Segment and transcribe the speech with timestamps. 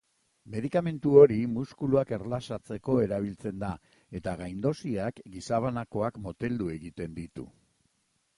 [0.51, 3.69] Medikamentu hori muskuluak erlaxatzeko erabiltzen da,
[4.21, 7.47] eta gaindosiak gizabanakoak moteldu egiten ditu.